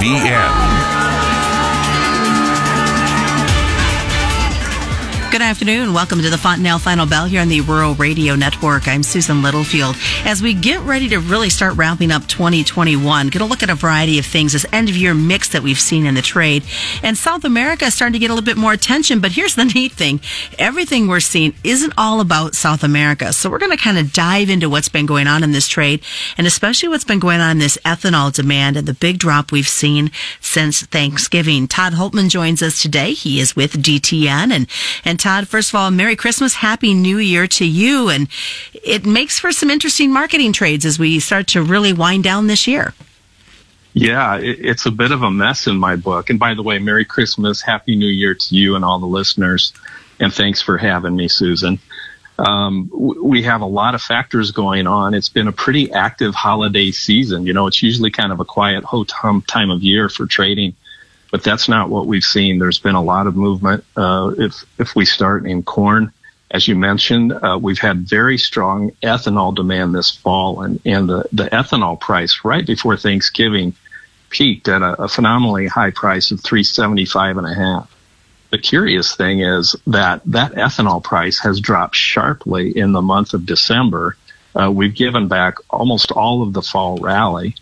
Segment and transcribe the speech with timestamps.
[0.00, 0.59] BN.
[5.30, 5.94] Good afternoon.
[5.94, 8.88] Welcome to the Fontanelle Final Bell here on the Rural Radio Network.
[8.88, 9.94] I'm Susan Littlefield.
[10.24, 13.76] As we get ready to really start wrapping up 2021, going to look at a
[13.76, 16.64] variety of things, this end of year mix that we've seen in the trade.
[17.04, 19.20] And South America is starting to get a little bit more attention.
[19.20, 20.20] But here's the neat thing
[20.58, 23.32] everything we're seeing isn't all about South America.
[23.32, 26.02] So we're going to kind of dive into what's been going on in this trade
[26.38, 29.68] and especially what's been going on in this ethanol demand and the big drop we've
[29.68, 30.10] seen
[30.40, 31.68] since Thanksgiving.
[31.68, 33.12] Todd Hultman joins us today.
[33.12, 34.66] He is with DTN and,
[35.04, 38.08] and Todd, first of all, Merry Christmas, Happy New Year to you.
[38.08, 38.28] And
[38.72, 42.66] it makes for some interesting marketing trades as we start to really wind down this
[42.66, 42.94] year.
[43.92, 46.30] Yeah, it's a bit of a mess in my book.
[46.30, 49.72] And by the way, Merry Christmas, Happy New Year to you and all the listeners.
[50.20, 51.78] And thanks for having me, Susan.
[52.38, 55.12] Um, we have a lot of factors going on.
[55.12, 57.46] It's been a pretty active holiday season.
[57.46, 60.74] You know, it's usually kind of a quiet hum time of year for trading
[61.30, 62.58] but that's not what we've seen.
[62.58, 63.84] There's been a lot of movement.
[63.96, 66.12] Uh, if if we start in corn,
[66.50, 71.28] as you mentioned, uh, we've had very strong ethanol demand this fall, and and the
[71.32, 73.74] the ethanol price right before Thanksgiving
[74.30, 77.88] peaked at a, a phenomenally high price of 375 and a.
[78.50, 83.46] The curious thing is that that ethanol price has dropped sharply in the month of
[83.46, 84.16] December.
[84.54, 87.54] Uh, we've given back almost all of the fall rally.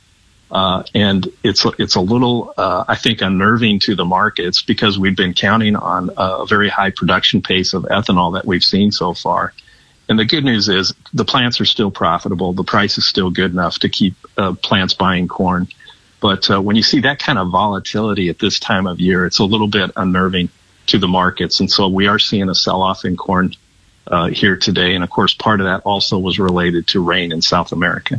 [0.51, 5.17] Uh, and it's it's a little, uh, I think, unnerving to the markets because we've
[5.17, 9.53] been counting on a very high production pace of ethanol that we've seen so far.
[10.09, 12.55] And the good news is the plants are still profitable.
[12.55, 15.69] The price is still good enough to keep uh, plants buying corn.
[16.21, 19.39] But uh, when you see that kind of volatility at this time of year, it's
[19.39, 20.49] a little bit unnerving
[20.87, 21.61] to the markets.
[21.61, 23.53] And so we are seeing a sell-off in corn
[24.07, 24.95] uh, here today.
[24.95, 28.19] And of course, part of that also was related to rain in South America.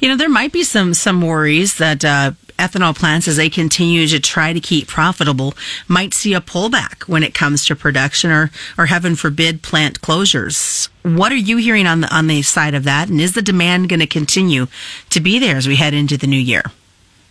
[0.00, 4.06] You know, there might be some some worries that uh, ethanol plants, as they continue
[4.06, 5.54] to try to keep profitable,
[5.88, 10.88] might see a pullback when it comes to production, or or heaven forbid, plant closures.
[11.02, 13.08] What are you hearing on the on the side of that?
[13.08, 14.68] And is the demand going to continue
[15.10, 16.64] to be there as we head into the new year?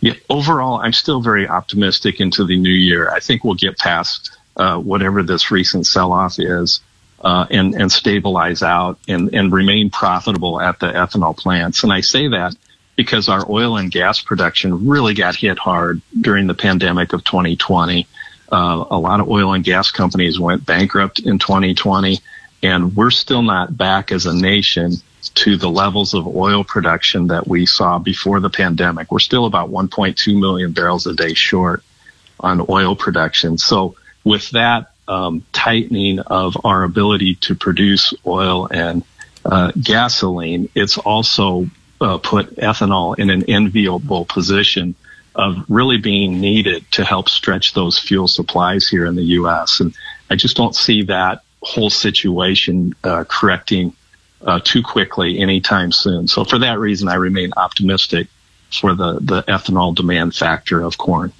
[0.01, 3.09] Yeah, overall, I'm still very optimistic into the new year.
[3.09, 6.79] I think we'll get past uh, whatever this recent sell-off is
[7.21, 11.83] uh, and, and stabilize out and, and remain profitable at the ethanol plants.
[11.83, 12.55] And I say that
[12.95, 18.07] because our oil and gas production really got hit hard during the pandemic of 2020.
[18.51, 22.19] Uh, a lot of oil and gas companies went bankrupt in 2020,
[22.63, 24.93] and we're still not back as a nation
[25.35, 29.11] to the levels of oil production that we saw before the pandemic.
[29.11, 31.83] We're still about 1.2 million barrels a day short
[32.39, 33.57] on oil production.
[33.57, 39.03] So with that um, tightening of our ability to produce oil and
[39.43, 41.67] uh, gasoline, it's also
[41.99, 44.95] uh, put ethanol in an enviable position
[45.35, 49.79] of really being needed to help stretch those fuel supplies here in the U.S.
[49.79, 49.95] And
[50.29, 53.93] I just don't see that whole situation uh, correcting
[54.41, 56.27] uh, too quickly anytime soon.
[56.27, 58.27] So for that reason, I remain optimistic
[58.71, 61.33] for the, the ethanol demand factor of corn.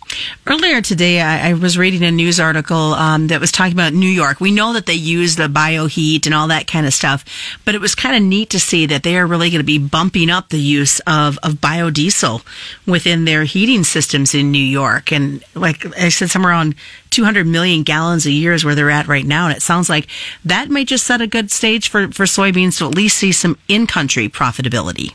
[0.47, 4.09] Earlier today, I, I was reading a news article um, that was talking about New
[4.09, 4.39] York.
[4.39, 7.23] We know that they use the bioheat and all that kind of stuff,
[7.65, 9.77] but it was kind of neat to see that they are really going to be
[9.77, 12.43] bumping up the use of, of biodiesel
[12.87, 15.11] within their heating systems in New York.
[15.11, 16.75] And like I said, somewhere around
[17.11, 19.47] 200 million gallons a year is where they're at right now.
[19.47, 20.07] And it sounds like
[20.45, 23.57] that may just set a good stage for, for soybeans to at least see some
[23.67, 25.13] in country profitability.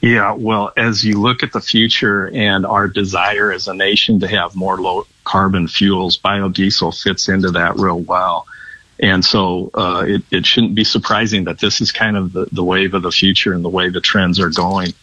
[0.00, 4.28] Yeah, well, as you look at the future and our desire as a nation to
[4.28, 8.46] have more low carbon fuels, biodiesel fits into that real well.
[8.98, 12.64] And so uh, it, it shouldn't be surprising that this is kind of the, the
[12.64, 14.94] wave of the future and the way the trends are going.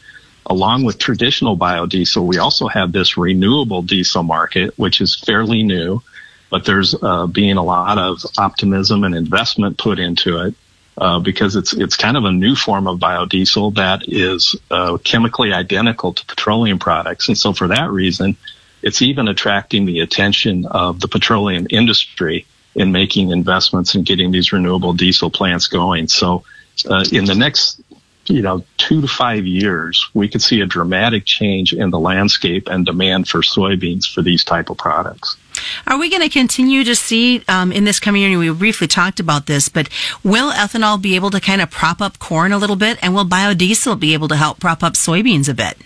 [0.47, 6.01] Along with traditional biodiesel, we also have this renewable diesel market, which is fairly new,
[6.49, 10.55] but there's uh, being a lot of optimism and investment put into it
[10.97, 15.53] uh, because it's it's kind of a new form of biodiesel that is uh, chemically
[15.53, 18.35] identical to petroleum products, and so for that reason,
[18.81, 22.45] it's even attracting the attention of the petroleum industry
[22.75, 26.07] in making investments and getting these renewable diesel plants going.
[26.07, 26.43] So,
[26.87, 27.81] uh, in the next
[28.29, 32.67] you know, two to five years, we could see a dramatic change in the landscape
[32.67, 35.37] and demand for soybeans for these type of products.
[35.85, 38.37] Are we going to continue to see um, in this coming year?
[38.37, 39.89] We briefly talked about this, but
[40.23, 43.25] will ethanol be able to kind of prop up corn a little bit, and will
[43.25, 45.77] biodiesel be able to help prop up soybeans a bit?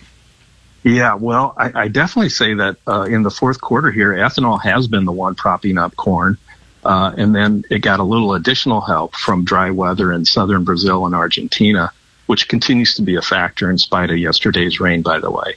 [0.83, 4.87] Yeah, well, I, I definitely say that uh, in the fourth quarter here, ethanol has
[4.87, 6.37] been the one propping up corn.
[6.83, 11.05] Uh, and then it got a little additional help from dry weather in southern Brazil
[11.05, 11.93] and Argentina
[12.31, 15.55] which continues to be a factor in spite of yesterday's rain, by the way.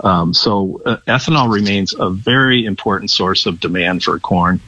[0.00, 4.60] Um, so uh, ethanol remains a very important source of demand for corn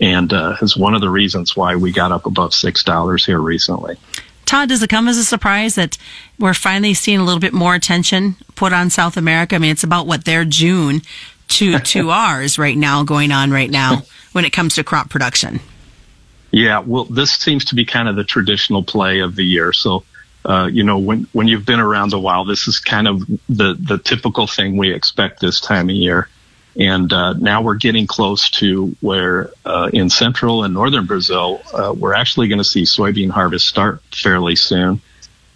[0.00, 3.96] and uh, is one of the reasons why we got up above $6 here recently.
[4.44, 5.96] Todd, does it come as a surprise that
[6.38, 9.54] we're finally seeing a little bit more attention put on South America?
[9.54, 11.02] I mean, it's about what their June
[11.48, 14.02] to to ours right now going on right now
[14.32, 15.60] when it comes to crop production.
[16.50, 19.72] Yeah, well, this seems to be kind of the traditional play of the year.
[19.72, 20.04] So,
[20.44, 23.76] uh, you know, when when you've been around a while, this is kind of the
[23.78, 26.28] the typical thing we expect this time of year.
[26.78, 31.94] And uh, now we're getting close to where uh, in central and northern Brazil, uh,
[31.96, 35.00] we're actually going to see soybean harvest start fairly soon.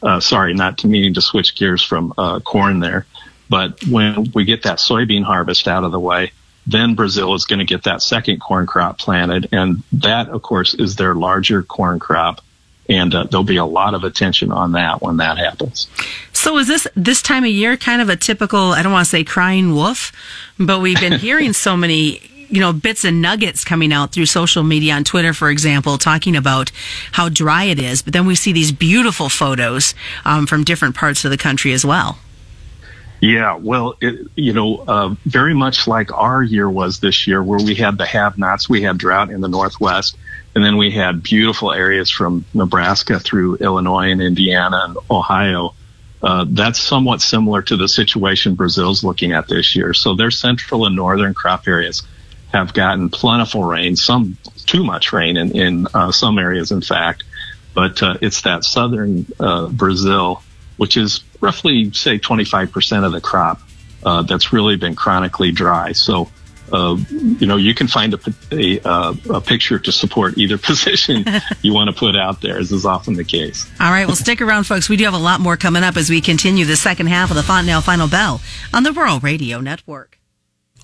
[0.03, 3.07] Uh, sorry, not to meaning to switch gears from uh, corn there,
[3.49, 6.33] but when we get that soybean harvest out of the way,
[6.67, 10.75] then Brazil is going to get that second corn crop planted, and that, of course,
[10.75, 12.43] is their larger corn crop
[12.89, 15.89] and uh, there'll be a lot of attention on that when that happens.
[16.33, 18.73] So is this this time of year kind of a typical?
[18.73, 20.13] I don't want to say crying wolf,
[20.59, 22.21] but we've been hearing so many.
[22.49, 26.37] You know, bits and nuggets coming out through social media on Twitter, for example, talking
[26.37, 26.71] about
[27.11, 28.03] how dry it is.
[28.03, 31.85] But then we see these beautiful photos um, from different parts of the country as
[31.85, 32.21] well.
[33.21, 37.59] Yeah, well, it, you know, uh, very much like our year was this year, where
[37.59, 40.19] we had the have-nots, we had drought in the Northwest,
[40.55, 45.75] and then we had beautiful areas from Nebraska through Illinois and Indiana and Ohio.
[46.23, 49.95] Uh, that's somewhat similar to the situation Brazil's looking at this year.
[49.95, 52.03] So their central and northern crop areas
[52.53, 54.37] have gotten plentiful rain, some
[54.67, 57.25] too much rain in, in uh, some areas, in fact.
[57.75, 60.43] But uh, it's that southern uh, Brazil,
[60.77, 63.61] which is roughly, say, 25% of the crop,
[64.05, 65.93] uh, that's really been chronically dry.
[65.93, 66.29] So
[66.73, 68.19] uh, you know, you can find a,
[68.51, 71.25] a, uh, a, picture to support either position
[71.63, 73.71] you want to put out there, as is often the case.
[73.81, 74.89] All right, well, stick around, folks.
[74.89, 77.37] We do have a lot more coming up as we continue the second half of
[77.37, 78.41] the Fontanelle Final Bell
[78.75, 80.16] on the Rural Radio Network.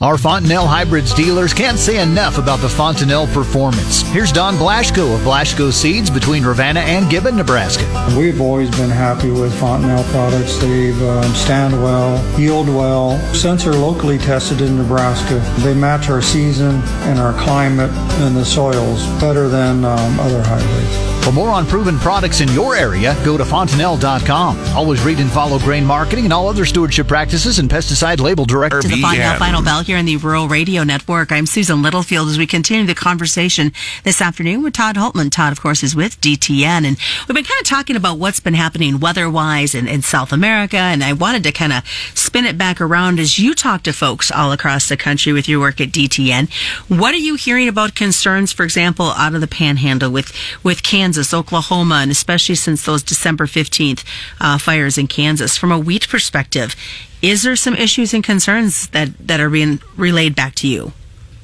[0.02, 4.02] Our Fontanelle Hybrids dealers can't say enough about the Fontanelle performance.
[4.08, 7.84] Here's Don Blaschko of Blaschko Seeds between Ravenna and Gibbon, Nebraska.
[8.18, 10.58] We've always been happy with Fontanelle products.
[10.58, 13.16] They um, stand well, yield well.
[13.32, 18.44] Since they're locally tested in Nebraska, they match our season and our climate and the
[18.44, 21.11] soils better than um, other hybrids.
[21.22, 24.58] For more on proven products in your area, go to fontanelle.com.
[24.74, 28.82] Always read and follow grain marketing and all other stewardship practices and pesticide label director.
[28.82, 31.30] To the Fontanelle Final Bell here in the Rural Radio Network.
[31.30, 33.72] I'm Susan Littlefield as we continue the conversation
[34.02, 35.30] this afternoon with Todd Hultman.
[35.30, 36.84] Todd, of course, is with DTN.
[36.84, 36.98] And
[37.28, 40.76] we've been kind of talking about what's been happening weather-wise in, in South America.
[40.76, 44.32] And I wanted to kind of spin it back around as you talk to folks
[44.32, 46.50] all across the country with your work at DTN.
[46.88, 50.32] What are you hearing about concerns, for example, out of the panhandle with,
[50.64, 51.11] with Kansas?
[51.12, 54.02] Kansas, Oklahoma, and especially since those December 15th
[54.40, 55.58] uh, fires in Kansas.
[55.58, 56.74] From a wheat perspective,
[57.20, 60.92] is there some issues and concerns that, that are being relayed back to you?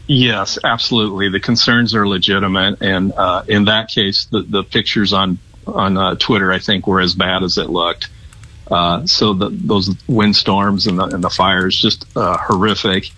[0.06, 1.28] Yes, absolutely.
[1.28, 6.14] The concerns are legitimate, and uh, in that case, the, the pictures on on uh,
[6.14, 8.08] Twitter, I think, were as bad as it looked.
[8.70, 13.10] Uh, so the, those windstorms and the, and the fires just uh, horrific.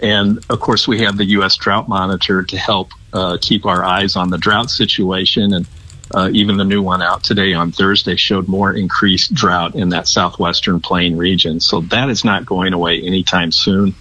[0.00, 1.56] And of course, we have the U.S.
[1.56, 5.66] Drought Monitor to help uh, keep our eyes on the drought situation and
[6.14, 10.06] uh, even the new one out today on Thursday showed more increased drought in that
[10.06, 11.60] southwestern plain region.
[11.60, 13.94] So that is not going away anytime soon.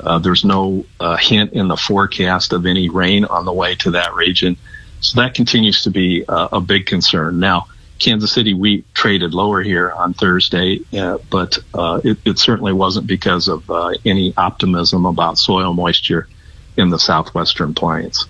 [0.00, 3.92] Uh, there's no uh, hint in the forecast of any rain on the way to
[3.92, 4.56] that region.
[5.00, 7.40] So that continues to be uh, a big concern.
[7.40, 7.66] Now,
[7.98, 13.08] Kansas City wheat traded lower here on Thursday, uh, but uh, it, it, certainly wasn't
[13.08, 13.68] because of
[14.04, 16.28] any optimism about soil moisture
[16.76, 18.26] in the southwestern plains.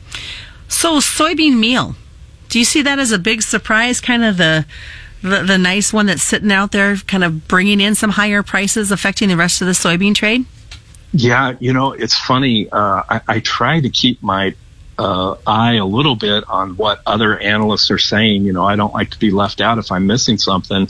[0.69, 1.97] So, soybean meal
[2.49, 4.01] do you see that as a big surprise?
[4.01, 4.67] Kind of the,
[5.23, 8.91] the, the nice one that's sitting out there, kind of bringing in some higher prices,
[8.91, 10.45] affecting the rest of the soybean trade.
[11.13, 12.69] Yeah, you know, it's funny.
[12.71, 14.55] Uh, I, I try to keep my
[14.99, 18.45] uh, eye a little bit on what other analysts are saying.
[18.45, 20.89] You know, I don't like to be left out if I'm missing something.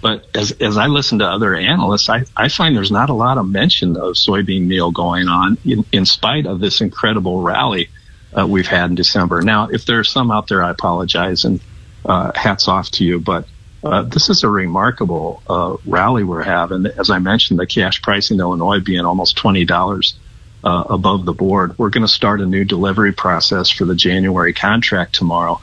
[0.00, 3.36] But as as I listen to other analysts, I, I find there's not a lot
[3.36, 7.90] of mention of soybean meal going on in, in spite of this incredible rally
[8.36, 9.42] uh, we've had in December.
[9.42, 11.60] Now, if there are some out there, I apologize and
[12.04, 13.46] uh, hats off to you, but
[13.84, 16.86] uh, this is a remarkable uh, rally we're having.
[16.86, 20.14] As I mentioned, the cash price in Illinois being almost twenty dollars
[20.64, 21.78] uh, above the board.
[21.78, 25.60] We're going to start a new delivery process for the January contract tomorrow.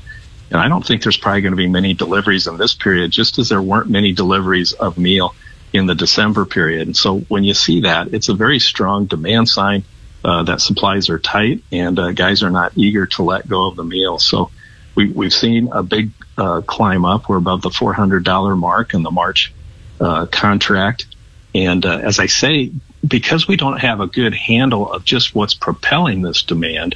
[0.52, 3.40] And I don't think there's probably going to be many deliveries in this period, just
[3.40, 5.34] as there weren't many deliveries of meal
[5.74, 6.88] in the December period.
[6.88, 9.84] And so when you see that, it's a very strong demand sign
[10.26, 13.76] uh, that supplies are tight and uh, guys are not eager to let go of
[13.76, 14.18] the meal.
[14.18, 14.50] So
[14.96, 17.30] we, we've seen a big uh, climb up.
[17.30, 19.54] We're above the $400 mark in the March
[20.02, 21.06] uh, contract.
[21.54, 22.72] And uh, as I say,
[23.08, 26.96] because we don't have a good handle of just what's propelling this demand,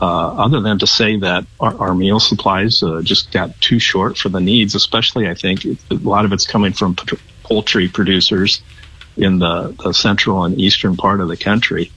[0.00, 4.28] uh, other than to say that our, our meal supplies just got too short for
[4.28, 6.96] the needs, especially I think a lot of it's coming from
[7.44, 8.60] poultry producers
[9.16, 11.90] in the, the, central and eastern part of the country.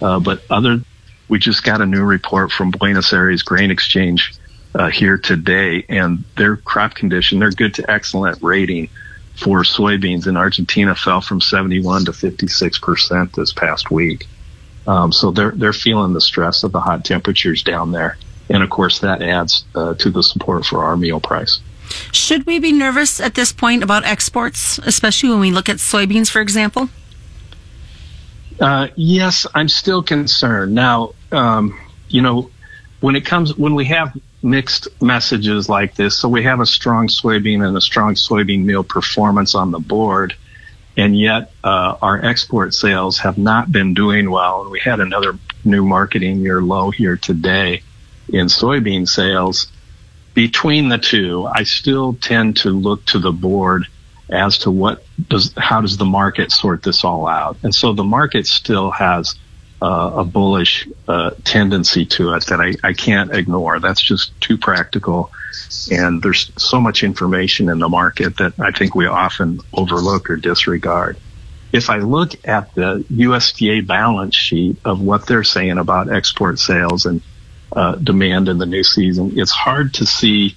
[0.00, 0.80] Uh, but other,
[1.28, 4.34] we just got a new report from Buenos Aires Grain Exchange
[4.74, 8.88] uh, here today, and their crop condition, their good to excellent rating
[9.36, 14.26] for soybeans in Argentina fell from 71 to 56 percent this past week.
[14.86, 18.16] Um, so they're they're feeling the stress of the hot temperatures down there,
[18.48, 21.60] and of course that adds uh, to the support for our meal price.
[22.12, 26.30] Should we be nervous at this point about exports, especially when we look at soybeans,
[26.30, 26.88] for example?
[28.60, 30.74] Uh, yes, I'm still concerned.
[30.74, 32.50] Now, um, you know,
[33.00, 37.08] when it comes when we have mixed messages like this, so we have a strong
[37.08, 40.34] soybean and a strong soybean meal performance on the board
[40.96, 44.62] and yet uh, our export sales have not been doing well.
[44.62, 47.82] And we had another new marketing year low here today
[48.28, 49.70] in soybean sales.
[50.34, 53.86] Between the two, I still tend to look to the board
[54.28, 57.56] as to what does how does the market sort this all out.
[57.62, 59.34] And so the market still has
[59.80, 63.78] uh, a bullish uh, tendency to it that I, I can't ignore.
[63.78, 65.30] That's just too practical
[65.90, 70.36] and there's so much information in the market that I think we often overlook or
[70.36, 71.16] disregard.
[71.72, 77.06] If I look at the USDA balance sheet of what they're saying about export sales
[77.06, 77.20] and
[77.72, 80.56] uh, demand in the new season, it's hard to see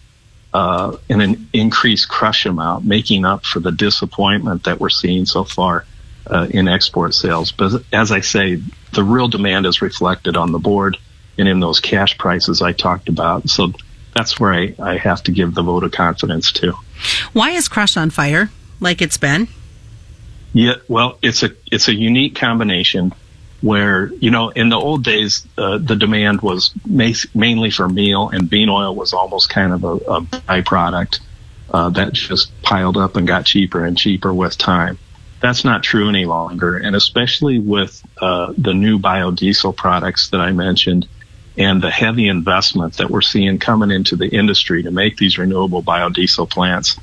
[0.53, 5.44] uh, in an increased crush amount making up for the disappointment that we're seeing so
[5.44, 5.86] far
[6.27, 7.51] uh, in export sales.
[7.51, 8.62] But as I say,
[8.94, 10.98] the real demand is reflected on the board
[11.38, 13.50] and in those cash prices I talked about.
[13.50, 13.74] So
[14.15, 16.74] that's where I, I have to give the vote of confidence to.
[17.34, 19.48] Why is Crush on fire like it's been?
[20.51, 23.13] Yeah, well, it's a it's a unique combination
[23.62, 28.30] where you know in the old days uh, the demand was ma- mainly for meal
[28.30, 31.20] and bean oil was almost kind of a, a byproduct
[31.72, 34.98] uh, that just piled up and got cheaper and cheaper with time.
[35.42, 40.51] That's not true any longer, and especially with uh, the new biodiesel products that I
[40.51, 41.08] mentioned
[41.58, 45.84] and the heavy investment that we're seeing coming into the industry to make these renewable
[45.84, 47.00] biodiesel plants,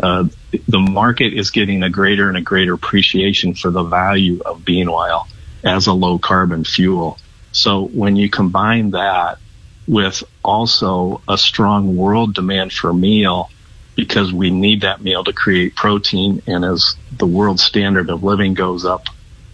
[0.00, 0.24] uh,
[0.68, 4.88] the market is getting a greater and a greater appreciation for the value of bean
[4.88, 5.26] oil
[5.64, 7.18] as a low carbon fuel.
[7.52, 9.38] So when you combine that
[9.86, 13.50] with also a strong world demand for meal,
[13.94, 18.54] because we need that meal to create protein, and as the world standard of living
[18.54, 19.06] goes up,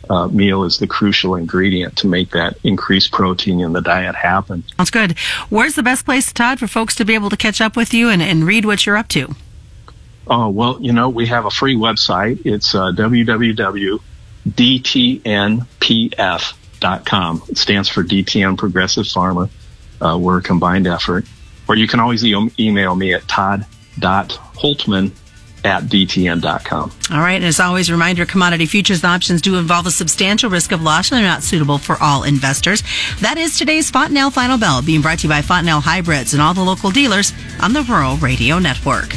[0.08, 4.64] uh, meal is the crucial ingredient to make that increased protein in the diet happen.
[4.78, 5.18] That's good.
[5.50, 8.08] Where's the best place, Todd, for folks to be able to catch up with you
[8.08, 9.34] and, and read what you're up to?
[10.26, 12.46] Oh, well, you know, we have a free website.
[12.46, 12.92] It's uh,
[14.46, 17.42] www.dtnpf.com.
[17.48, 19.48] It stands for DTN Progressive Farmer.
[20.00, 21.24] Uh, we're a combined effort.
[21.68, 25.12] Or you can always e- email me at todd.hultman
[25.64, 26.92] at dtn.com.
[27.10, 27.34] All right.
[27.34, 31.18] And as always, reminder commodity futures options do involve a substantial risk of loss and
[31.18, 32.82] they're not suitable for all investors.
[33.20, 36.54] That is today's Fontanelle Final Bell being brought to you by Fontanelle Hybrids and all
[36.54, 39.16] the local dealers on the Rural Radio Network.